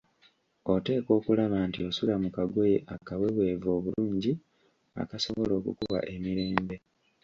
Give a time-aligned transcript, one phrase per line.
[0.73, 4.31] Oteekwa okulaba nti osula mu kagoye akaweweevu obulungi
[5.01, 6.75] akasobola okukuwa emirembe.